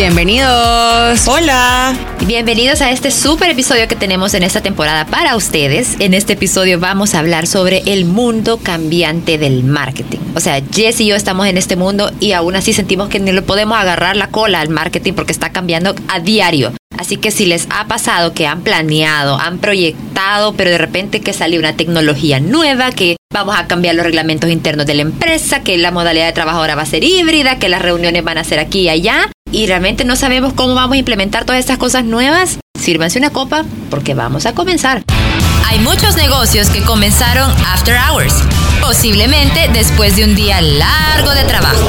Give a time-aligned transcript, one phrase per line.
[0.00, 1.28] Bienvenidos.
[1.28, 1.94] Hola.
[2.26, 5.96] Bienvenidos a este super episodio que tenemos en esta temporada para ustedes.
[6.00, 10.20] En este episodio vamos a hablar sobre el mundo cambiante del marketing.
[10.34, 13.30] O sea, Jess y yo estamos en este mundo y aún así sentimos que no
[13.30, 16.72] le podemos agarrar la cola al marketing porque está cambiando a diario.
[16.96, 21.34] Así que si les ha pasado que han planeado, han proyectado, pero de repente que
[21.34, 25.78] salió una tecnología nueva, que vamos a cambiar los reglamentos internos de la empresa, que
[25.78, 28.58] la modalidad de trabajo ahora va a ser híbrida, que las reuniones van a ser
[28.58, 32.58] aquí y allá, y realmente no sabemos cómo vamos a implementar todas estas cosas nuevas,
[32.78, 35.04] sírvanse una copa porque vamos a comenzar.
[35.68, 38.34] Hay muchos negocios que comenzaron after hours,
[38.80, 41.88] posiblemente después de un día largo de trabajo.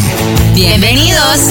[0.55, 1.49] Bienvenidos.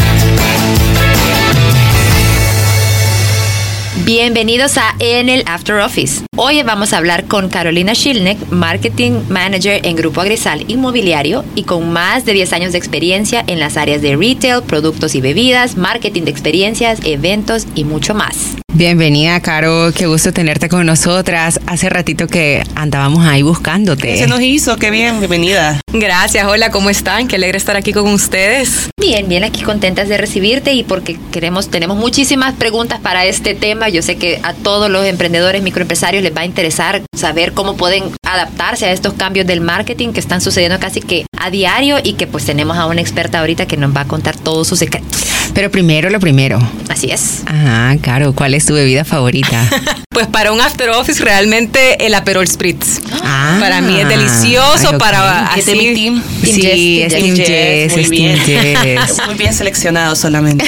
[4.05, 6.25] Bienvenidos a En el After Office.
[6.37, 11.93] Hoy vamos a hablar con Carolina Schilneck, Marketing Manager en Grupo Agresal Inmobiliario y con
[11.93, 16.23] más de 10 años de experiencia en las áreas de retail, productos y bebidas, marketing
[16.23, 18.57] de experiencias, eventos y mucho más.
[18.81, 19.93] Bienvenida, Caro.
[19.95, 21.61] Qué gusto tenerte con nosotras.
[21.67, 24.17] Hace ratito que andábamos ahí buscándote.
[24.17, 25.79] Se nos hizo, qué bien, bienvenida.
[25.93, 27.29] Gracias, hola, ¿cómo están?
[27.29, 28.89] Qué alegre estar aquí con ustedes.
[28.99, 33.91] Bien, bien, aquí contentas de recibirte y porque queremos, tenemos muchísimas preguntas para este tema.
[33.91, 38.05] Yo sé que a todos los emprendedores, microempresarios les va a interesar saber cómo pueden
[38.27, 42.27] adaptarse a estos cambios del marketing que están sucediendo casi que a diario y que
[42.27, 45.21] pues tenemos a una experta ahorita que nos va a contar todos sus secretos.
[45.55, 46.59] Pero primero lo primero.
[46.89, 47.43] Así es.
[47.47, 49.69] Ajá, Caro, ¿cuál es tu bebida favorita?
[50.13, 53.01] Pues para un after office realmente el Aperol Spritz.
[53.23, 53.57] Ah.
[53.59, 55.75] para mí es delicioso para así.
[55.75, 56.23] mi team.
[56.43, 58.39] Sí, es Team Jess, muy es bien.
[59.27, 60.67] Muy bien seleccionado solamente.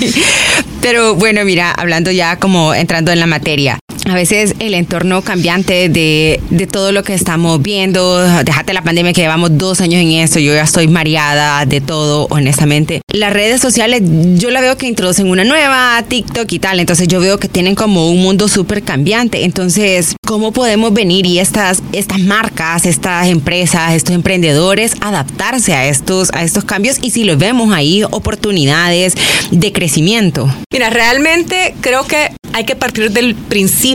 [0.80, 5.88] Pero bueno, mira, hablando ya como entrando en la materia, a veces el entorno cambiante
[5.88, 10.12] de, de todo lo que estamos viendo, déjate la pandemia que llevamos dos años en
[10.12, 13.00] esto, yo ya estoy mareada de todo, honestamente.
[13.12, 14.02] Las redes sociales,
[14.36, 17.74] yo la veo que introducen una nueva, TikTok y tal, entonces yo veo que tienen
[17.74, 19.44] como un mundo súper cambiante.
[19.44, 26.30] Entonces, ¿cómo podemos venir y estas, estas marcas, estas empresas, estos emprendedores adaptarse a estos,
[26.32, 29.14] a estos cambios y si los vemos ahí, oportunidades
[29.50, 30.52] de crecimiento?
[30.72, 33.91] Mira, realmente creo que hay que partir del principio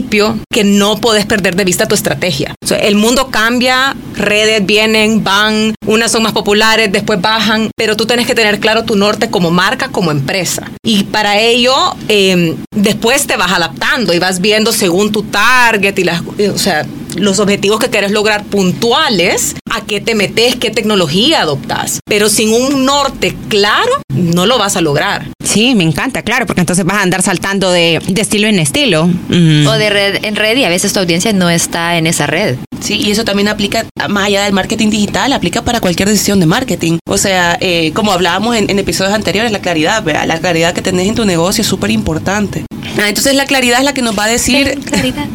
[0.50, 2.54] que no puedes perder de vista tu estrategia.
[2.80, 8.26] El mundo cambia, redes vienen, van, unas son más populares, después bajan, pero tú tienes
[8.26, 10.70] que tener claro tu norte como marca, como empresa.
[10.84, 11.74] Y para ello,
[12.08, 16.86] eh, después te vas adaptando y vas viendo según tu target y las, o sea,
[17.18, 22.00] los objetivos que quieres lograr puntuales, a qué te metes, qué tecnología adoptas.
[22.06, 25.26] Pero sin un norte claro, no lo vas a lograr.
[25.44, 29.06] Sí, me encanta, claro, porque entonces vas a andar saltando de, de estilo en estilo.
[29.06, 29.66] Mm.
[29.66, 32.56] O de red en red y a veces tu audiencia no está en esa red.
[32.80, 36.46] Sí, y eso también aplica, más allá del marketing digital, aplica para cualquier decisión de
[36.46, 36.98] marketing.
[37.08, 40.26] O sea, eh, como hablábamos en, en episodios anteriores, la claridad, ¿verdad?
[40.26, 42.64] la claridad que tenés en tu negocio es súper importante.
[42.98, 44.78] Ah, entonces la claridad es la que nos va a decir...
[44.84, 45.26] Claridad.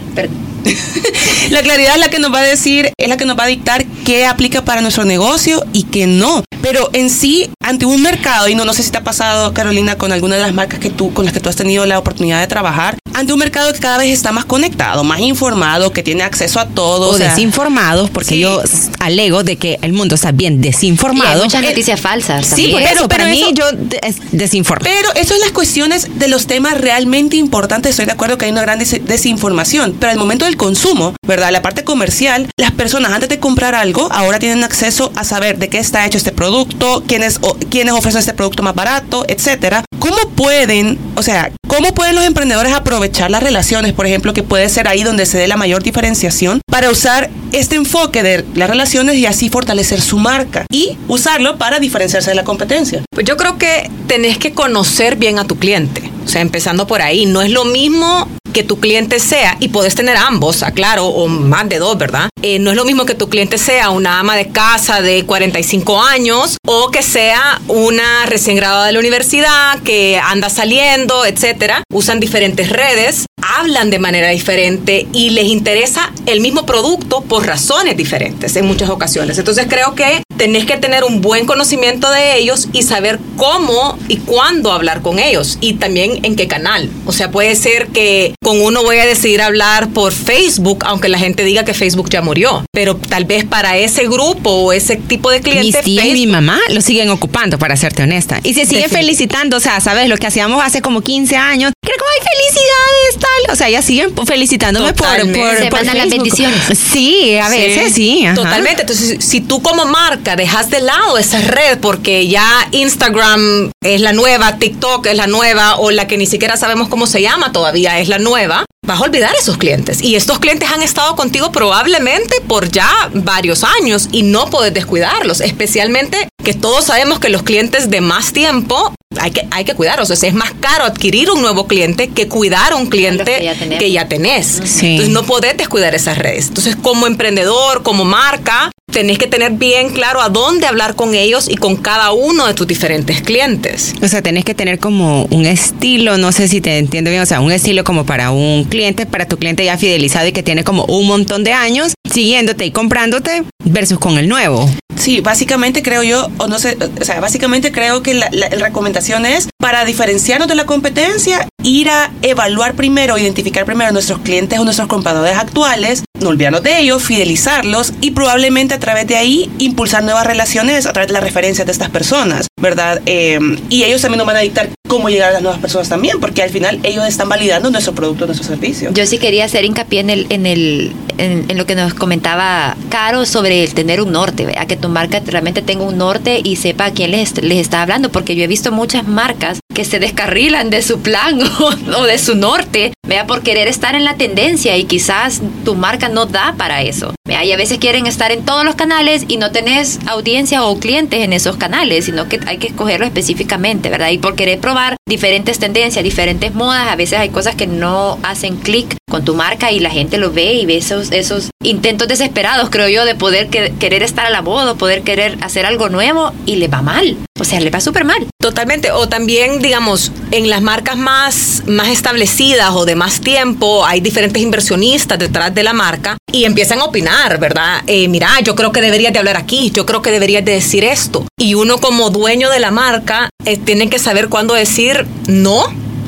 [1.50, 3.48] La claridad es la que nos va a decir, es la que nos va a
[3.48, 6.44] dictar qué aplica para nuestro negocio y qué no.
[6.62, 9.98] Pero en sí, ante un mercado, y no, no sé si te ha pasado, Carolina,
[9.98, 12.40] con alguna de las marcas que tú, con las que tú has tenido la oportunidad
[12.40, 16.24] de trabajar, ante un mercado que cada vez está más conectado, más informado, que tiene
[16.24, 17.10] acceso a todo.
[17.10, 18.40] o sea, desinformados, porque sí.
[18.40, 18.62] yo
[19.00, 21.44] alego de que el mundo está bien Y hay desinformado.
[21.44, 22.46] muchas Eh, noticias falsas.
[22.48, 24.84] Sí, por pero- eso, para pero mí eso- yo de- es desinformo.
[24.86, 27.92] Pero eso es las cuestiones de los temas realmente importantes.
[27.92, 29.96] Estoy de acuerdo que hay una gran des- desinformación.
[30.00, 31.52] Pero al momento del consumo, ¿verdad?
[31.52, 35.70] La parte comercial, las personas antes de comprar algo ahora tienen acceso a saber de
[35.70, 39.84] qué está hecho este producto, quiénes, quiénes ofrecen este producto más barato, etcétera.
[40.00, 44.68] ¿Cómo pueden, o sea, cómo pueden los emprendedores aprovechar las relaciones, por ejemplo, que puede
[44.70, 49.16] ser ahí donde se dé la mayor diferenciación, para usar este enfoque de las relaciones
[49.16, 53.04] y así fortalecer su marca y usarlo para diferenciarse de la competencia?
[53.12, 56.04] Pues yo creo que tenés que conocer bien a tu cliente.
[56.26, 57.26] O sea, empezando por ahí.
[57.26, 61.68] No es lo mismo que tu cliente sea, y puedes tener ambos, aclaro, o más
[61.68, 62.30] de dos, ¿verdad?
[62.42, 66.02] Eh, no es lo mismo que tu cliente sea una ama de casa de 45
[66.02, 71.84] años o que sea una recién graduada de la universidad que anda saliendo, etcétera.
[71.92, 77.98] Usan diferentes redes, hablan de manera diferente y les interesa el mismo producto por razones
[77.98, 79.38] diferentes en muchas ocasiones.
[79.38, 84.18] Entonces creo que tenés que tener un buen conocimiento de ellos y saber cómo y
[84.18, 86.90] cuándo hablar con ellos y también en qué canal.
[87.06, 91.20] O sea, puede ser que con uno voy a decidir hablar por Facebook, aunque la
[91.20, 95.30] gente diga que Facebook ya murió, pero tal vez para ese grupo o ese tipo
[95.30, 95.86] de clientes.
[95.86, 98.40] Mis tías y mi mamá lo siguen ocupando, para serte honesta.
[98.44, 100.08] Y se siguen felicitando, o sea, ¿sabes?
[100.08, 103.33] Lo que hacíamos hace como 15 años, que era como, ay, felicidades.
[103.52, 106.60] O sea, ya siguen felicitándome por, por, Se por mandan las bendiciones.
[106.78, 108.26] Sí, a veces sí.
[108.26, 108.36] ajá.
[108.36, 108.82] Totalmente.
[108.82, 114.14] Entonces, si tú como marca dejas de lado esa red porque ya Instagram es la
[114.14, 118.00] nueva, TikTok es la nueva o la que ni siquiera sabemos cómo se llama todavía
[118.00, 120.02] es la nueva, vas a olvidar esos clientes.
[120.02, 125.42] Y estos clientes han estado contigo probablemente por ya varios años y no puedes descuidarlos,
[125.42, 130.10] especialmente que todos sabemos que los clientes de más tiempo hay que, hay que cuidarlos.
[130.10, 133.44] O sea, es más caro adquirir un nuevo cliente que cuidar a un cliente que
[133.44, 133.80] ya tenemos.
[133.80, 134.62] que ya tenés.
[134.64, 134.88] Sí.
[134.92, 136.48] Entonces no podés descuidar esas redes.
[136.48, 141.50] Entonces como emprendedor, como marca, tenés que tener bien claro a dónde hablar con ellos
[141.50, 143.94] y con cada uno de tus diferentes clientes.
[144.02, 147.26] O sea, tenés que tener como un estilo, no sé si te entiendo bien, o
[147.26, 150.64] sea, un estilo como para un cliente, para tu cliente ya fidelizado y que tiene
[150.64, 154.70] como un montón de años siguiéndote y comprándote versus con el nuevo.
[155.04, 159.26] Sí, básicamente creo yo, o no sé, o sea, básicamente creo que la, la recomendación
[159.26, 164.64] es para diferenciarnos de la competencia, ir a evaluar primero, identificar primero nuestros clientes o
[164.64, 170.04] nuestros compradores actuales, no olvidarnos de ellos, fidelizarlos y probablemente a través de ahí impulsar
[170.04, 173.02] nuevas relaciones a través de las referencias de estas personas, ¿verdad?
[173.06, 173.40] Eh,
[173.70, 176.44] y ellos también nos van a dictar cómo llegar a las nuevas personas también, porque
[176.44, 178.92] al final ellos están validando nuestro producto, nuestro servicio.
[178.94, 182.76] Yo sí quería hacer hincapié en, el, en, el, en, en lo que nos comentaba
[182.90, 184.66] Caro sobre el tener un norte, ¿vea?
[184.66, 188.12] que tu marca realmente tenga un norte y sepa a quién les, les está hablando,
[188.12, 192.18] porque yo he visto muchas marcas que se descarrilan de su plan o, o de
[192.18, 196.56] su norte, vea, por querer estar en la tendencia y quizás tu marca no da
[196.58, 197.14] para eso.
[197.44, 201.20] Y a veces quieren estar en todos los canales y no tenés audiencia o clientes
[201.20, 204.12] en esos canales, sino que hay que escogerlo específicamente, ¿verdad?
[204.12, 208.56] Y por querer probar diferentes tendencias, diferentes modas, a veces hay cosas que no hacen
[208.58, 212.70] clic con tu marca y la gente lo ve y ve esos, esos intentos desesperados,
[212.70, 216.32] creo yo, de poder que- querer estar a la moda, poder querer hacer algo nuevo
[216.46, 217.18] y le va mal.
[217.40, 218.28] O sea, le va súper mal.
[218.42, 218.92] Totalmente.
[218.92, 224.42] O también, digamos, en las marcas más, más establecidas o de más tiempo, hay diferentes
[224.42, 227.82] inversionistas detrás de la marca y empiezan a opinar, ¿verdad?
[227.88, 230.84] Eh, mira, yo creo que deberías de hablar aquí, yo creo que deberías de decir
[230.84, 231.26] esto.
[231.40, 235.64] Y uno como dueño de la marca eh, tiene que saber cuándo decir no.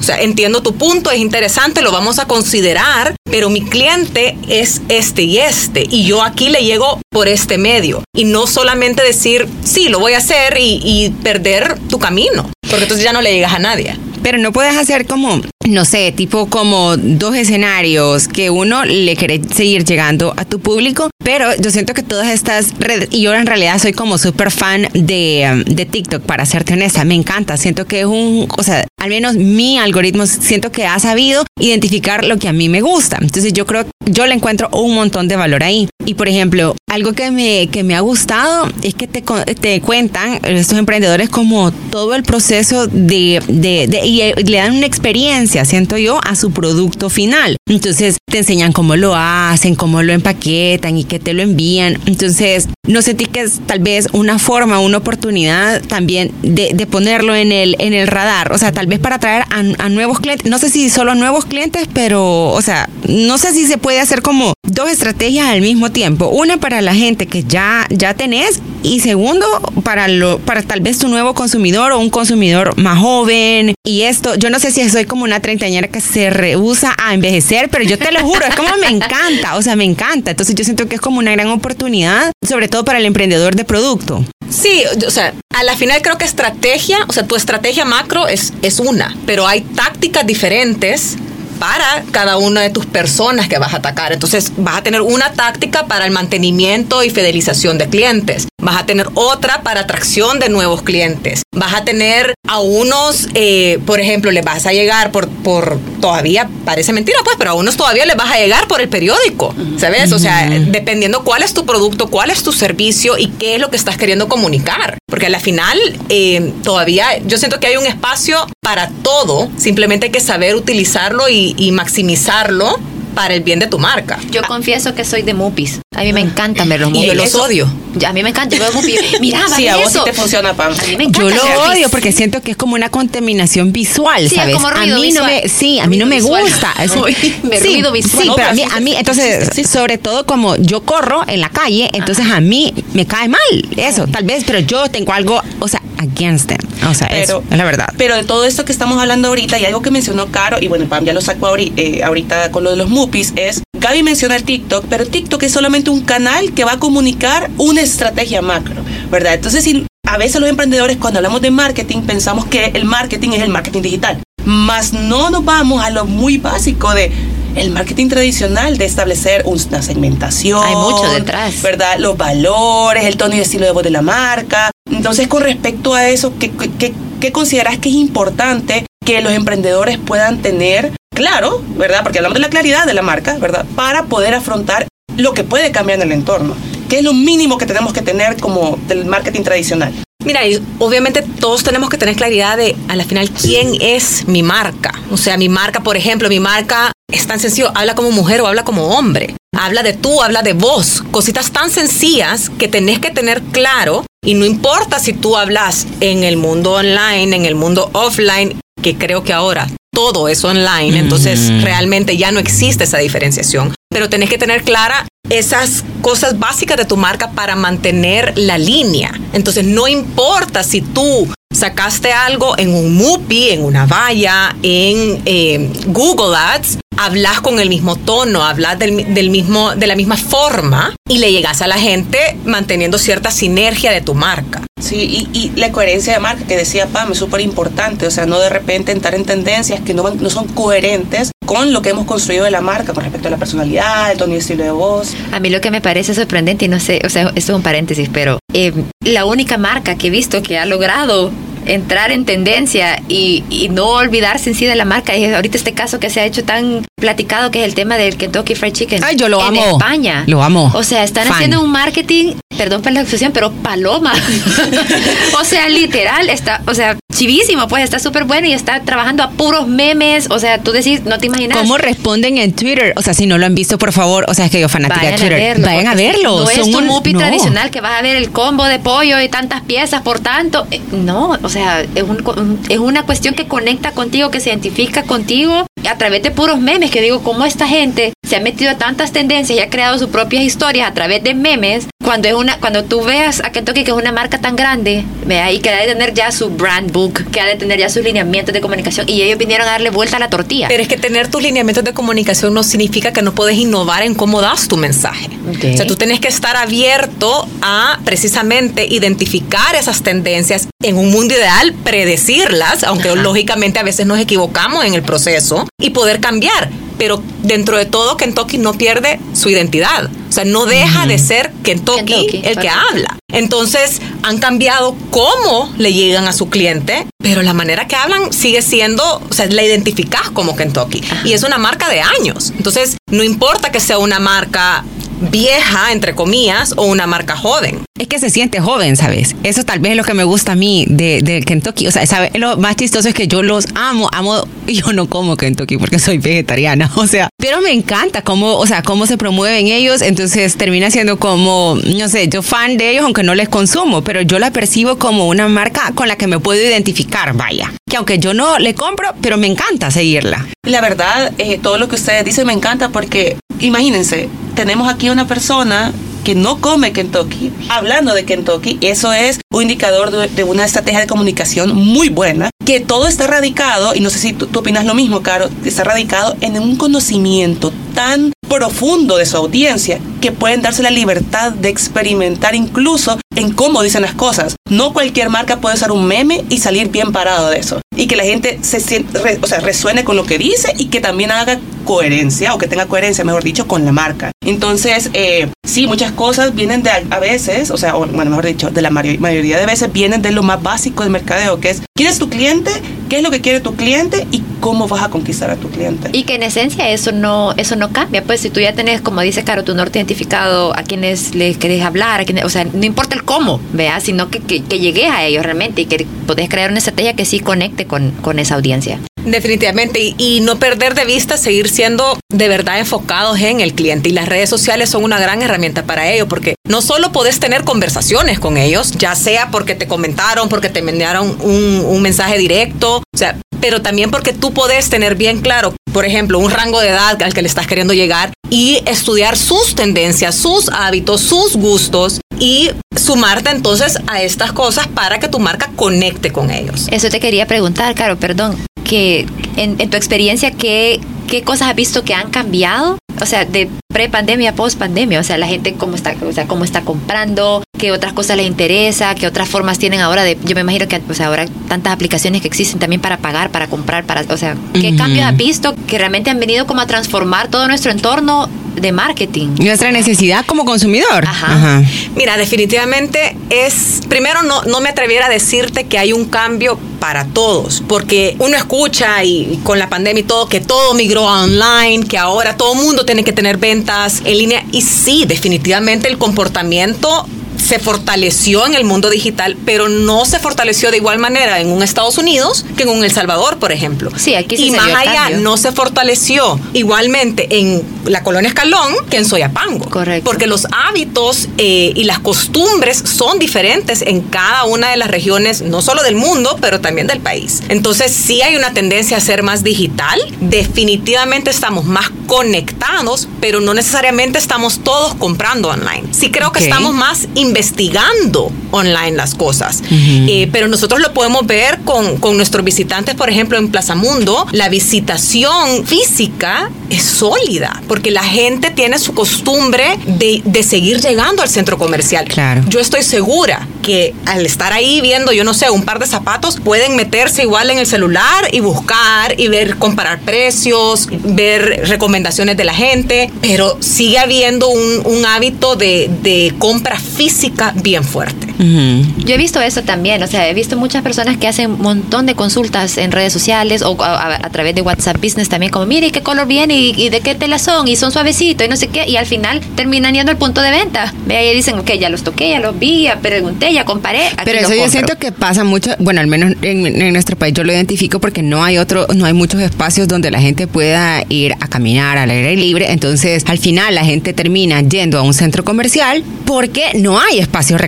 [0.05, 5.23] Sea, entiendo tu punto, es interesante, lo vamos a considerar, pero mi cliente es este
[5.23, 8.03] y este, y yo aquí le llego por este medio.
[8.15, 12.83] Y no solamente decir, sí, lo voy a hacer y, y perder tu camino, porque
[12.83, 13.97] entonces ya no le llegas a nadie.
[14.21, 19.41] Pero no puedes hacer como, no sé, tipo como dos escenarios que uno le quiere
[19.53, 23.45] seguir llegando a tu público, pero yo siento que todas estas redes, y yo en
[23.47, 27.85] realidad soy como súper fan de, um, de TikTok, para serte honesta, me encanta, siento
[27.85, 32.38] que es un, o sea, al menos mi algoritmo siento que ha sabido identificar lo
[32.38, 33.17] que a mí me gusta.
[33.21, 35.88] Entonces yo creo, yo le encuentro un montón de valor ahí.
[36.06, 39.21] Y por ejemplo, algo que me, que me ha gustado es que te,
[39.56, 44.75] te cuentan estos emprendedores como todo el proceso de, de, de- y eh, le dan
[44.75, 47.55] una experiencia, siento yo, a su producto final.
[47.69, 51.97] Entonces te enseñan cómo lo hacen, cómo lo empaquetan y que te lo envían.
[52.05, 57.35] Entonces no sentí que es tal vez una forma, una oportunidad también de, de ponerlo
[57.35, 58.51] en el, en el radar.
[58.51, 60.50] O sea, tal vez para atraer a, a nuevos clientes.
[60.50, 64.00] No sé si solo a nuevos clientes, pero, o sea, no sé si se puede
[64.00, 66.29] hacer como dos estrategias al mismo tiempo.
[66.29, 69.45] Una para la gente que ya, ya tenés y segundo
[69.84, 73.74] para, lo, para tal vez tu nuevo consumidor o un consumidor más joven.
[73.84, 77.69] Y esto, yo no sé si soy como una treintañera que se rehúsa a envejecer,
[77.69, 80.31] pero yo te lo juro, es como me encanta, o sea, me encanta.
[80.31, 83.65] Entonces yo siento que es como una gran oportunidad, sobre todo para el emprendedor de
[83.65, 84.24] producto.
[84.50, 88.53] Sí, o sea, a la final creo que estrategia, o sea, tu estrategia macro es,
[88.62, 91.17] es una, pero hay tácticas diferentes
[91.59, 94.13] para cada una de tus personas que vas a atacar.
[94.13, 98.47] Entonces vas a tener una táctica para el mantenimiento y fidelización de clientes.
[98.62, 103.79] vas a tener otra para atracción de nuevos clientes, vas a tener a unos, eh,
[103.85, 107.77] por ejemplo, les vas a llegar por, por, todavía, parece mentira pues, pero a unos
[107.77, 110.12] todavía les vas a llegar por el periódico, ¿sabes?
[110.12, 113.69] O sea, dependiendo cuál es tu producto, cuál es tu servicio y qué es lo
[113.69, 114.97] que estás queriendo comunicar.
[115.15, 115.77] Porque a la final,
[116.10, 121.29] eh, todavía yo siento que hay un espacio para todo, simplemente hay que saber utilizarlo
[121.29, 122.77] y, y maximizarlo
[123.15, 124.19] para el bien de tu marca.
[124.31, 125.79] Yo confieso que soy de Mupis.
[125.95, 127.03] A mí me encantan ver los Mupis.
[127.03, 127.67] Y yo los odio.
[127.95, 128.55] Ya, a mí me encanta.
[128.55, 129.00] Yo veo Mupis.
[129.22, 130.03] Mira, Sí, a vos sí eso.
[130.03, 130.74] te funciona, Pam.
[130.74, 131.29] A mí me encanta.
[131.36, 134.55] Yo lo odio porque siento que es como una contaminación visual, Sí, es ¿sabes?
[134.55, 136.43] como a ruido mí no me, sí, a mí no me visual.
[136.43, 136.74] gusta.
[136.84, 136.91] Es
[137.62, 138.24] sí, ruido visual.
[138.25, 139.69] Sí, pero a mí, sí, a mí, sí, entonces, sí, sí.
[139.72, 143.39] sobre todo como yo corro en la calle, entonces a mí me cae mal
[143.77, 145.81] eso, tal vez, pero yo tengo algo, o sea,
[146.15, 146.60] against them.
[146.89, 147.88] O sea, eso es la verdad.
[147.98, 150.86] Pero de todo esto que estamos hablando ahorita, y algo que mencionó Caro, y bueno,
[150.86, 154.43] Pam ya lo sacó eh, ahorita con lo de los Mupis, es, Gaby menciona el
[154.43, 158.75] TikTok, pero TikTok es solamente un canal que va a comunicar una estrategia macro,
[159.12, 159.36] ¿verdad?
[159.36, 163.41] Entonces, si, a veces los emprendedores cuando hablamos de marketing pensamos que el marketing es
[163.41, 167.12] el marketing digital, más no nos vamos a lo muy básico de
[167.55, 170.62] el marketing tradicional de establecer una segmentación.
[170.63, 171.62] Hay mucho detrás.
[171.62, 171.97] ¿verdad?
[172.00, 174.71] Los valores, el tono y estilo de voz de la marca.
[174.89, 179.97] Entonces, con respecto a eso, ¿qué, qué, qué consideras que es importante que los emprendedores
[179.97, 182.03] puedan tener claro, ¿verdad?
[182.03, 183.65] Porque hablamos de la claridad de la marca, ¿verdad?
[183.75, 186.55] Para poder afrontar lo que puede cambiar en el entorno.
[186.89, 189.94] ¿Qué es lo mínimo que tenemos que tener como del marketing tradicional?
[190.24, 194.44] Mira, y obviamente todos tenemos que tener claridad de, a la final, quién es mi
[194.44, 194.94] marca.
[195.12, 198.48] O sea, mi marca, por ejemplo, mi marca es tan sencillo, habla como mujer o
[198.48, 199.36] habla como hombre.
[199.56, 201.04] Habla de tú, habla de vos.
[201.12, 204.06] Cositas tan sencillas que tenés que tener claro.
[204.25, 208.98] Y no importa si tú hablas en el mundo online, en el mundo offline, que
[208.98, 213.74] creo que ahora todo es online, entonces realmente ya no existe esa diferenciación.
[213.89, 219.12] Pero tenés que tener clara esas cosas básicas de tu marca para mantener la línea.
[219.34, 225.72] Entonces no importa si tú sacaste algo en un MUPI, en una valla, en eh,
[225.88, 230.96] Google Ads, hablas con el mismo tono, hablas del, del mismo, de la misma forma
[231.08, 234.63] y le llegas a la gente manteniendo cierta sinergia de tu marca.
[234.82, 238.39] Sí, y, la coherencia de marca que decía Pam es súper importante, o sea, no
[238.39, 242.43] de repente entrar en tendencias que no, no son coherentes con lo que hemos construido
[242.43, 245.15] de la marca con respecto a la personalidad, el tono y estilo de voz.
[245.31, 247.62] A mí lo que me parece sorprendente, y no sé, o sea, esto es un
[247.62, 251.31] paréntesis, pero eh, la única marca que he visto que ha logrado
[251.65, 255.74] entrar en tendencia y, y no olvidarse en sí de la marca es ahorita este
[255.74, 259.03] caso que se ha hecho tan platicado que es el tema del Kentucky Fried Chicken
[259.03, 259.71] Ay, yo lo en amo.
[259.77, 260.71] España Lo amo.
[260.73, 261.33] o sea están Fan.
[261.35, 264.13] haciendo un marketing perdón por la expresión pero paloma
[265.39, 269.31] o sea literal está o sea chivísimo pues está súper bueno y está trabajando a
[269.31, 272.93] puros memes o sea tú decís no te imaginas ¿Cómo responden en Twitter?
[272.95, 274.99] O sea, si no lo han visto, por favor, o sea, es que yo fanática
[275.01, 275.33] Vayan de Twitter.
[275.33, 275.65] a verlo.
[275.67, 276.39] Vayan a verlo.
[276.43, 277.19] No es Son tu un- mupi no.
[277.19, 280.67] tradicional que vas a ver el combo de pollo y tantas piezas por tanto.
[280.71, 285.03] Eh, No, o sea, es, un es una cuestión que conecta contigo, que se identifica
[285.03, 286.92] contigo a través de puros memes.
[286.92, 290.10] Que digo, cómo esta gente se ha metido a tantas tendencias y ha creado sus
[290.10, 291.88] propias historias a través de memes.
[292.04, 295.51] Cuando, es una, cuando tú veas a Kentucky, que es una marca tan grande, vea,
[295.51, 298.04] y que ha de tener ya su brand book, que ha de tener ya sus
[298.04, 300.68] lineamientos de comunicación, y ellos vinieron a darle vuelta a la tortilla.
[300.68, 304.13] Pero es que tener tus lineamientos de comunicación no significa que no puedes innovar en
[304.13, 305.30] cómo das tu mensaje.
[305.50, 305.65] Ok.
[305.74, 311.34] O sea, tú tienes que estar abierto a precisamente identificar esas tendencias en un mundo
[311.34, 316.70] ideal, predecirlas, aunque lógicamente a veces nos equivocamos en el proceso y poder cambiar.
[316.98, 320.10] Pero dentro de todo, Kentucky no pierde su identidad.
[320.29, 323.17] O sea, no deja de ser Kentucky, Kentucky, el que habla.
[323.34, 328.62] Entonces, han cambiado cómo le llegan a su cliente, pero la manera que hablan sigue
[328.62, 331.03] siendo, o sea, la identificás como Kentucky.
[331.25, 332.53] Y es una marca de años.
[332.58, 334.86] Entonces, no importa que sea una marca
[335.19, 337.81] vieja, entre comillas, o una marca joven.
[337.98, 339.36] Es que se siente joven, ¿sabes?
[339.43, 341.88] Eso tal vez es lo que me gusta a mí de, de Kentucky.
[341.88, 342.31] O sea, ¿sabes?
[342.34, 344.45] Lo más chistoso es que yo los amo, amo.
[344.67, 348.65] y Yo no como Kentucky porque soy vegetariana, o sea, pero me encanta cómo, o
[348.65, 350.01] sea, cómo se promueven ellos.
[350.01, 354.22] Entonces termina siendo como, no sé, yo fan de ellos, aunque no les consumo, pero
[354.22, 357.72] yo la percibo como una marca con la que me puedo identificar, vaya.
[357.89, 360.45] Que aunque yo no le compro, pero me encanta seguirla.
[360.63, 365.27] La verdad, eh, todo lo que ustedes dicen me encanta porque, imagínense, tenemos aquí una
[365.27, 365.91] persona
[366.25, 371.00] que no come Kentucky, hablando de Kentucky, eso es un indicador de, de una estrategia
[371.00, 374.86] de comunicación muy buena, que todo está radicado, y no sé si tú, tú opinas
[374.86, 380.62] lo mismo, Caro, está radicado en un conocimiento tan profundo de su audiencia que pueden
[380.62, 384.55] darse la libertad de experimentar incluso en cómo dicen las cosas.
[384.70, 387.82] No cualquier marca puede usar un meme y salir bien parado de eso.
[387.98, 391.00] y que la gente se siente, o sea, resuene con lo que dice y que
[391.00, 394.32] también haga coherencia o que tenga coherencia, mejor dicho, con la marca.
[394.44, 398.72] Entonces, eh, sí, muchas cosas vienen de a, veces, o sea, o, bueno, mejor dicho,
[398.72, 402.10] de la mayoría de veces vienen de lo más básico del mercadeo, que es quién
[402.10, 402.72] es tu cliente,
[403.10, 406.10] qué es lo que quiere tu cliente y cómo vas a conquistar a tu cliente.
[406.13, 408.24] Y que en esencia eso no eso no cambia.
[408.24, 411.84] Pues si tú ya tenés, como dice Caro, tu norte identificado a quienes les querés
[411.84, 415.10] hablar, a quienes, o sea, no importa el cómo, vea, sino que, que, que llegues
[415.10, 418.55] a ellos realmente y que podés crear una estrategia que sí conecte con, con esa
[418.55, 419.00] audiencia.
[419.25, 424.10] Definitivamente, y, no perder de vista, seguir siendo de verdad enfocados en el cliente.
[424.10, 427.63] Y las redes sociales son una gran herramienta para ello, porque no solo podés tener
[427.63, 433.17] conversaciones con ellos, ya sea porque te comentaron, porque te un, un mensaje directo, o
[433.17, 437.22] sea, pero también porque tú podés tener bien claro, por ejemplo, un rango de edad
[437.22, 442.70] al que le estás queriendo llegar y estudiar sus tendencias, sus hábitos, sus gustos y
[442.96, 446.88] sumarte entonces a estas cosas para que tu marca conecte con ellos.
[446.91, 449.25] Eso te quería preguntar, Caro, perdón, que
[449.58, 452.98] en, en tu experiencia, ¿qué, ¿qué cosas has visto que han cambiado?
[453.22, 456.81] O sea, de pre-pandemia post-pandemia, o sea, la gente cómo está, o sea, cómo está
[456.81, 460.85] comprando, qué otras cosas les interesa, qué otras formas tienen ahora de, yo me imagino
[460.89, 464.37] que, o sea, ahora tantas aplicaciones que existen también para pagar, para comprar, para, o
[464.37, 464.97] sea, ¿qué Ujú.
[464.97, 469.55] cambios has visto que realmente han venido como a transformar todo nuestro entorno de marketing?
[469.59, 471.23] Nuestra necesidad como consumidor.
[471.25, 471.81] Ajá.
[472.17, 477.25] Mira, definitivamente es, primero no, no me atreviera a decirte que hay un cambio para
[477.25, 481.43] todos, porque uno escucha y, y con la pandemia y todo, que todo migró a
[481.43, 483.85] online, que ahora todo mundo tiene que tener ventas
[484.25, 487.27] en línea, y sí, definitivamente el comportamiento
[487.65, 491.81] se fortaleció en el mundo digital, pero no se fortaleció de igual manera en un
[491.81, 494.12] Estados Unidos que en un El Salvador, por ejemplo.
[494.15, 495.39] Sí, aquí sí Y se más allá, cambio.
[495.39, 499.89] no se fortaleció igualmente en la colonia Escalón que en Soyapango.
[499.89, 500.29] Correcto.
[500.29, 505.63] Porque los hábitos eh, y las costumbres son diferentes en cada una de las regiones,
[505.63, 507.63] no solo del mundo, pero también del país.
[507.69, 510.22] Entonces, sí hay una tendencia a ser más digital.
[510.39, 516.03] Definitivamente estamos más conectados, pero no necesariamente estamos todos comprando online.
[516.12, 519.81] Sí creo que estamos más investigando online las cosas.
[519.89, 524.45] Eh, pero nosotros lo podemos ver con, con nuestros visitantes, por ejemplo, en Plaza Mundo.
[524.51, 531.41] La visitación física es sólida, porque la gente tiene su costumbre de, de seguir llegando
[531.41, 532.25] al centro comercial.
[532.27, 532.63] Claro.
[532.67, 536.59] Yo estoy segura que al estar ahí viendo, yo no sé, un par de zapatos,
[536.59, 542.63] pueden meterse igual en el celular y buscar y ver, comparar precios, ver recomendaciones de
[542.65, 547.44] la gente, pero sigue habiendo un, un hábito de, de compra física
[547.81, 548.44] bien fuerte.
[548.59, 552.25] Yo he visto eso también, o sea, he visto muchas personas que hacen un montón
[552.25, 555.85] de consultas en redes sociales o a, a- a través de WhatsApp Business también, como,
[555.85, 557.88] mire, ¿qué color viene y, y de qué tela son?
[557.88, 560.71] Y son suavecitos y no sé qué, y al final terminan yendo al punto de
[560.71, 561.13] venta.
[561.25, 564.25] Ve, y dicen, ok, ya los toqué, ya los vi, ya pregunté, ya comparé.
[564.27, 564.91] aquí Pero eso yo compro".
[564.91, 568.41] siento que pasa mucho, bueno, al menos en, en nuestro país yo lo identifico porque
[568.41, 572.30] no hay otro, no hay muchos espacios donde la gente pueda ir a caminar al
[572.30, 572.91] aire libre.
[572.91, 577.80] Entonces, al final la gente termina yendo a un centro comercial porque no hay espacios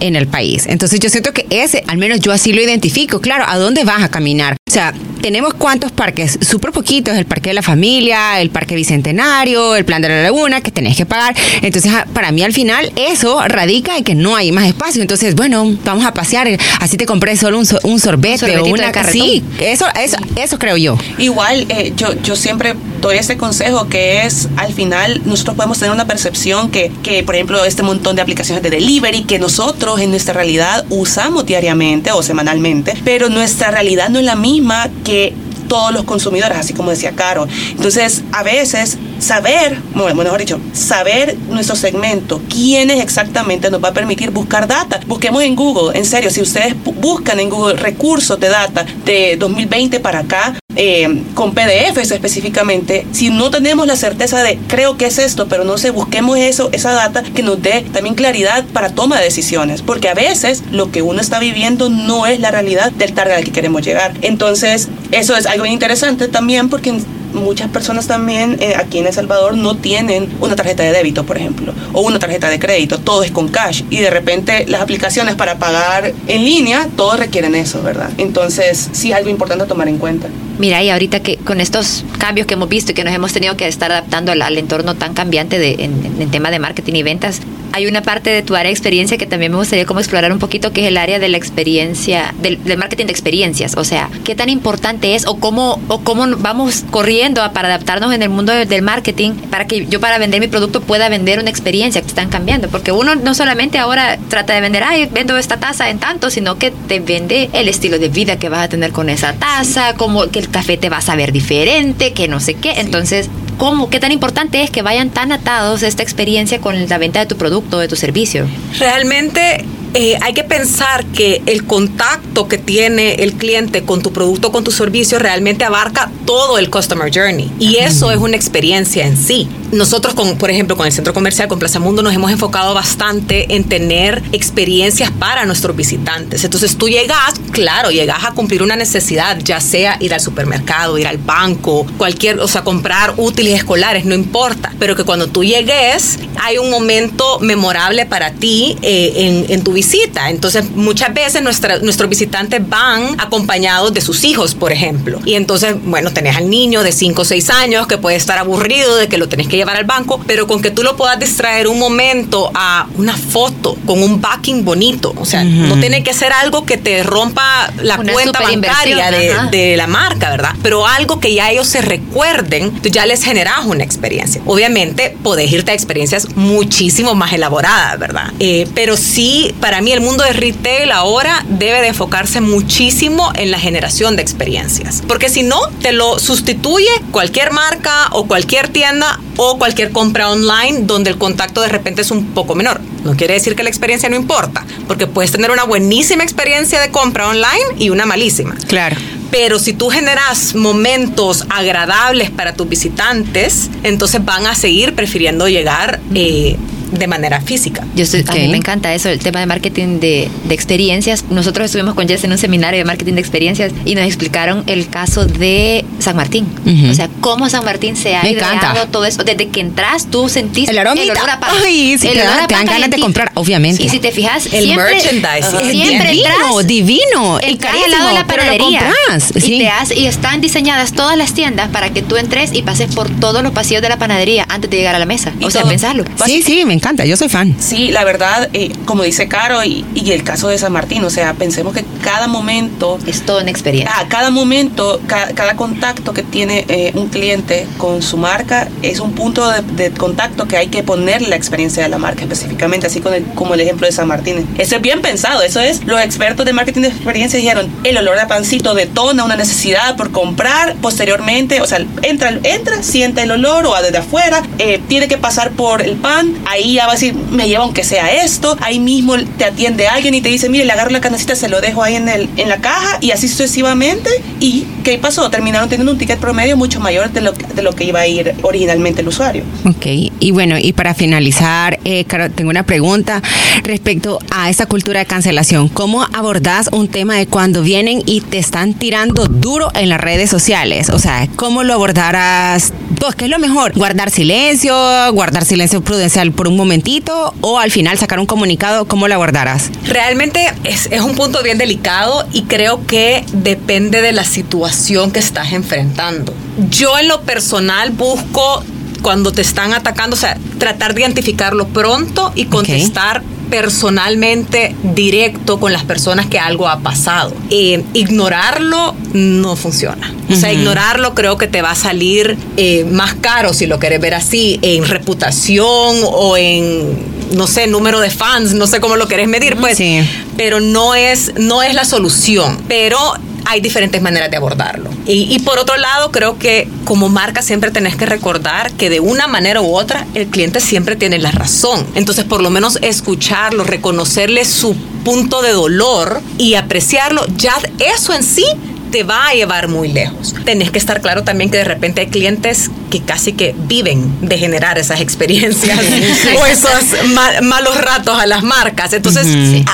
[0.00, 0.66] en el país.
[0.66, 3.20] Entonces, yo siento que ese, al menos yo así lo identifico.
[3.20, 4.57] Claro, ¿a dónde vas a caminar?
[4.68, 9.74] O sea, tenemos cuántos parques, súper poquitos, el Parque de la Familia, el Parque Bicentenario,
[9.74, 11.34] el Plan de la Laguna, que tenés que pagar.
[11.62, 15.00] Entonces, a- para mí al final eso radica en que no hay más espacio.
[15.00, 16.48] Entonces, bueno, vamos a pasear,
[16.80, 18.86] así te compré solo un, so- un sorbete o una...
[18.86, 19.12] de carretón.
[19.22, 20.98] Sí, eso, eso, eso creo yo.
[21.18, 25.92] Igual, eh, yo, yo siempre doy ese consejo que es, al final, nosotros podemos tener
[25.94, 30.10] una percepción que, que, por ejemplo, este montón de aplicaciones de delivery que nosotros en
[30.10, 34.57] nuestra realidad usamos diariamente o semanalmente, pero nuestra realidad no es la misma
[35.04, 35.32] que
[35.68, 37.46] todos los consumidores, así como decía Caro.
[37.70, 43.92] Entonces, a veces, saber, bueno, mejor dicho, saber nuestro segmento, quiénes exactamente nos va a
[43.94, 45.00] permitir buscar data.
[45.06, 49.36] Busquemos en Google, en serio, si ustedes bu- buscan en Google recursos de data de
[49.38, 55.06] 2020 para acá, eh, con PDFs específicamente, si no tenemos la certeza de creo que
[55.06, 58.90] es esto, pero no sé, busquemos eso, esa data que nos dé también claridad para
[58.90, 62.92] toma de decisiones, porque a veces lo que uno está viviendo no es la realidad
[62.92, 64.14] del target al que queremos llegar.
[64.22, 67.00] Entonces, eso es algo interesante también porque
[67.32, 71.36] muchas personas también eh, aquí en El Salvador no tienen una tarjeta de débito, por
[71.36, 75.34] ejemplo, o una tarjeta de crédito, todo es con cash y de repente las aplicaciones
[75.34, 78.10] para pagar en línea, todos requieren eso, ¿verdad?
[78.18, 80.28] Entonces, sí, algo importante a tomar en cuenta.
[80.58, 83.56] Mira, y ahorita que con estos cambios que hemos visto y que nos hemos tenido
[83.56, 87.40] que estar adaptando al, entorno tan cambiante de, en, en tema de marketing y ventas,
[87.72, 90.38] hay una parte de tu área de experiencia que también me gustaría como explorar un
[90.38, 93.76] poquito, que es el área de la experiencia, del, marketing de experiencias.
[93.76, 98.22] O sea, qué tan importante es o cómo, o cómo vamos corriendo para adaptarnos en
[98.22, 101.50] el mundo del, del marketing para que yo para vender mi producto pueda vender una
[101.50, 102.68] experiencia que están cambiando.
[102.68, 106.58] Porque uno no solamente ahora trata de vender, ay, vendo esta taza en tanto, sino
[106.58, 110.26] que te vende el estilo de vida que vas a tener con esa taza, como
[110.28, 112.80] que el café te va a saber diferente, que no sé qué.
[112.80, 113.90] Entonces, ¿cómo?
[113.90, 117.36] ¿Qué tan importante es que vayan tan atados esta experiencia con la venta de tu
[117.36, 118.46] producto, de tu servicio?
[118.78, 124.52] Realmente eh, hay que pensar que el contacto que tiene el cliente con tu producto,
[124.52, 127.50] con tu servicio, realmente abarca todo el customer journey.
[127.58, 129.48] Y eso es una experiencia en sí.
[129.72, 133.54] Nosotros, con, por ejemplo, con el centro comercial, con Plaza Mundo, nos hemos enfocado bastante
[133.54, 136.44] en tener experiencias para nuestros visitantes.
[136.44, 141.06] Entonces tú llegas, claro, llegas a cumplir una necesidad, ya sea ir al supermercado, ir
[141.06, 144.74] al banco, cualquier, o sea, comprar útiles escolares, no importa.
[144.78, 149.72] Pero que cuando tú llegues, hay un momento memorable para ti eh, en, en tu
[149.72, 150.28] visita.
[150.28, 155.20] Entonces, muchas veces nuestra- nuestros visitantes van acompañados de sus hijos, por ejemplo.
[155.24, 158.96] Y entonces, bueno, tenés al niño de 5 o 6 años que puede estar aburrido
[158.96, 161.68] de que lo tenés que llevar al banco, pero con que tú lo puedas distraer
[161.68, 165.14] un momento a una foto con un backing bonito.
[165.16, 169.32] O sea, no tiene que ser algo que te rompa la Una cuenta bancaria de,
[169.52, 170.56] de la marca, ¿verdad?
[170.60, 174.42] Pero algo que ya ellos se recuerden, tú ya les generas una experiencia.
[174.44, 178.32] Obviamente, podés irte a experiencias muchísimo más elaboradas, ¿verdad?
[178.40, 183.52] Eh, pero sí, para mí el mundo de retail ahora debe de enfocarse muchísimo en
[183.52, 185.04] la generación de experiencias.
[185.06, 190.80] Porque si no, te lo sustituye cualquier marca o cualquier tienda o cualquier compra online
[190.82, 192.80] donde el contacto de repente es un poco menor.
[193.04, 196.90] No quiere decir que la experiencia no importa, porque puedes tener una buenísima experiencia de
[196.90, 198.54] compra online y una malísima.
[198.66, 198.96] Claro.
[199.30, 206.00] Pero si tú generas momentos agradables para tus visitantes, entonces van a seguir prefiriendo llegar
[206.14, 206.56] eh,
[206.90, 207.84] de manera física.
[207.94, 211.24] Yo estoy- A mí me encanta eso, el tema de marketing de, de experiencias.
[211.30, 214.88] Nosotros estuvimos con Jess en un seminario de marketing de experiencias y nos explicaron el
[214.88, 216.46] caso de San Martín.
[216.90, 218.86] O sea, cómo San Martín se ha Me ideado encanta.
[218.86, 219.24] todo eso.
[219.24, 221.12] Desde que entras, tú sentiste El aromita.
[221.12, 221.50] olor a pan.
[221.64, 223.82] Ay, sí, El te olor da- a te dan pan ganas de comprar, obviamente.
[223.82, 225.60] Y si te fijas, El siempre, merchandising.
[225.60, 226.28] Es siempre divino,
[226.60, 227.40] entras, divino.
[227.46, 228.80] Y entras al lado de carísimo, la pero lo panadería.
[229.06, 229.58] compras, Y, sí.
[229.58, 233.08] te has- y están diseñadas todas las tiendas para que tú entres y pases por
[233.20, 235.32] todos los pasillos de la panadería antes de llegar a la mesa.
[235.40, 236.04] Y o sea, todo- pensarlo.
[236.24, 237.04] Sí, sí, me encanta.
[237.04, 237.54] Yo soy fan.
[237.60, 241.10] Sí, la verdad, eh, como dice Caro, y, y el caso de San Martín, o
[241.10, 243.92] sea, pensemos que cada momento, Es toda una experiencia.
[243.96, 249.00] ah, cada momento, ca- cada, contacto que tiene eh, un cliente con su marca es
[249.00, 252.86] un punto de, de contacto que hay que poner la experiencia de la marca específicamente,
[252.86, 254.46] así con el- como el ejemplo de San Martín.
[254.58, 258.18] Eso es bien pensado, eso es, los expertos de marketing de experiencia dijeron, el olor
[258.18, 263.66] a pancito detona una necesidad por comprar posteriormente, o sea, entra, entra, siente el olor
[263.66, 267.14] o desde afuera, eh, tiene que pasar por el pan, ahí ya va a decir,
[267.14, 270.72] me lleva aunque sea esto, ahí mismo te atiende alguien y te dice, mire, le
[270.72, 274.10] agarro la canecita, se lo dejo ahí en, el, en la caja y así sucesivamente.
[274.40, 275.30] ¿Y qué pasó?
[275.30, 278.34] Terminaron teniendo un ticket promedio mucho mayor de lo, de lo que iba a ir
[278.42, 279.44] originalmente el usuario.
[279.64, 279.86] Ok,
[280.20, 282.04] y bueno, y para finalizar, eh,
[282.34, 283.22] tengo una pregunta
[283.64, 285.68] respecto a esta cultura de cancelación.
[285.68, 290.30] ¿Cómo abordás un tema de cuando vienen y te están tirando duro en las redes
[290.30, 290.90] sociales?
[290.90, 292.72] O sea, ¿cómo lo abordarás?
[292.98, 293.72] Pues, ¿qué es lo mejor?
[293.74, 294.74] ¿Guardar silencio?
[295.12, 297.32] ¿Guardar silencio prudencial por un momentito?
[297.40, 298.86] ¿O al final sacar un comunicado?
[298.86, 299.70] ¿Cómo lo abordarás?
[299.84, 305.20] Realmente es, es un punto bien delicado y creo que depende de la situación que
[305.20, 306.34] estás enfrentando.
[306.70, 308.62] Yo en lo personal busco
[309.02, 315.72] cuando te están atacando, o sea, tratar de identificarlo pronto y contestar personalmente directo con
[315.72, 317.32] las personas que algo ha pasado.
[317.50, 320.14] Eh, ignorarlo no funciona.
[320.30, 324.00] O sea, ignorarlo creo que te va a salir eh, más caro si lo quieres
[324.00, 326.98] ver así, en reputación o en,
[327.32, 329.78] no sé, número de fans, no sé cómo lo querés medir, pues.
[329.78, 330.00] Sí.
[330.36, 332.58] Pero no es, no es la solución.
[332.68, 332.98] Pero
[333.46, 334.90] hay diferentes maneras de abordarlo.
[335.08, 339.00] Y, y por otro lado, creo que como marca siempre tenés que recordar que de
[339.00, 341.84] una manera u otra el cliente siempre tiene la razón.
[341.94, 348.22] Entonces, por lo menos escucharlo, reconocerle su punto de dolor y apreciarlo, ya eso en
[348.22, 348.44] sí
[348.92, 350.34] te va a llevar muy lejos.
[350.44, 354.38] Tenés que estar claro también que de repente hay clientes que casi que viven de
[354.38, 355.78] generar esas experiencias
[356.40, 358.92] o esos ma- malos ratos a las marcas.
[358.94, 359.26] Entonces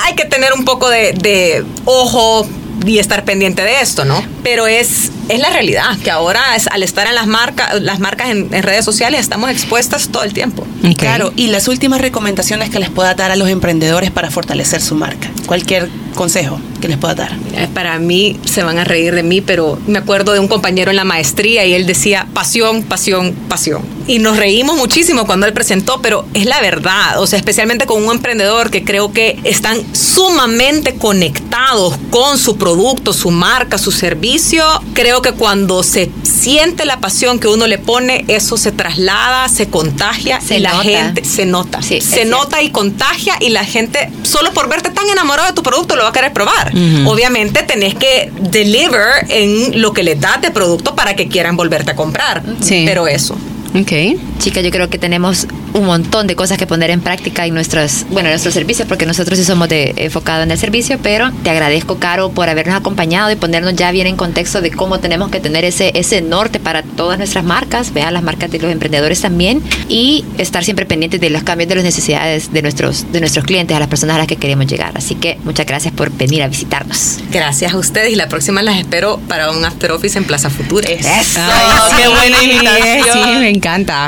[0.04, 2.46] hay que tener un poco de, de ojo
[2.84, 4.20] y estar pendiente de esto, ¿no?
[4.42, 8.30] Pero es, es la realidad, que ahora es- al estar en las marcas, las marcas
[8.30, 10.66] en, en redes sociales estamos expuestas todo el tiempo.
[10.98, 14.94] Claro, y las últimas recomendaciones que les pueda dar a los emprendedores para fortalecer su
[14.94, 15.30] marca.
[15.46, 16.60] Cualquier consejo.
[16.80, 17.32] que les pueda dar.
[17.56, 20.90] Eh, Para mí se van a reír de mí, pero me acuerdo de un compañero
[20.90, 23.80] en la maestría y él decía pasión, pasión, pasión.
[24.06, 28.04] Y nos reímos muchísimo cuando él presentó, pero es la verdad, o sea, especialmente con
[28.04, 34.62] un emprendedor que creo que están sumamente conectados con su producto, su marca, su servicio.
[34.92, 39.68] Creo que cuando se siente la pasión que uno le pone, eso se traslada, se
[39.68, 41.82] contagia Se y la gente se nota.
[41.82, 45.62] Sí, se nota y contagia y la gente solo por verte tan enamorado de tu
[45.62, 46.72] producto lo va a querer probar.
[47.06, 51.92] Obviamente tenés que deliver en lo que les das de producto para que quieran volverte
[51.92, 52.42] a comprar.
[52.60, 52.84] Sí.
[52.86, 53.36] Pero eso.
[53.74, 53.92] Ok.
[54.38, 58.06] Chica, yo creo que tenemos un montón de cosas que poner en práctica en nuestros,
[58.10, 61.50] bueno, en nuestros servicios, porque nosotros sí somos de, enfocados en el servicio, pero te
[61.50, 65.40] agradezco, Caro, por habernos acompañado y ponernos ya bien en contexto de cómo tenemos que
[65.40, 69.60] tener ese, ese norte para todas nuestras marcas, vean las marcas de los emprendedores también,
[69.88, 73.76] y estar siempre pendientes de los cambios de las necesidades de nuestros, de nuestros clientes,
[73.76, 74.92] a las personas a las que queremos llegar.
[74.94, 77.18] Así que muchas gracias por venir a visitarnos.
[77.32, 80.88] Gracias a ustedes y la próxima las espero para un after office en Plaza Futura.
[80.88, 81.40] Eso.
[81.40, 83.24] Ay, qué buena invitación.
[83.24, 83.63] Sí, me encanta.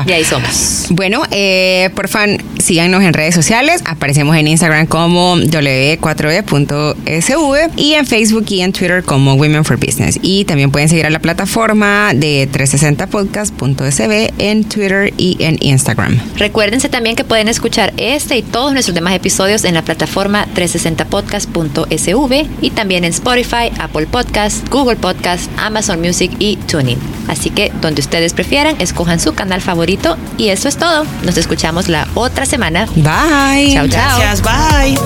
[0.07, 0.87] Y ahí somos.
[0.91, 2.37] Bueno, eh, por fan,
[2.67, 3.83] síganos en redes sociales.
[3.85, 10.19] Aparecemos en Instagram como w4e.sv y en Facebook y en Twitter como Women for Business.
[10.21, 16.19] Y también pueden seguir a la plataforma de 360podcast.sv en Twitter y en Instagram.
[16.37, 22.47] Recuérdense también que pueden escuchar este y todos nuestros demás episodios en la plataforma 360podcast.sv
[22.61, 26.99] y también en Spotify, Apple Podcast, Google Podcast, Amazon Music y TuneIn.
[27.29, 31.05] Así que donde ustedes prefieran, escojan su canal favorito y eso es todo.
[31.25, 32.87] Nos escuchamos la otra semana.
[32.97, 33.75] Bye.
[33.75, 34.19] Chao, chao.
[34.19, 34.97] Gracias, bye.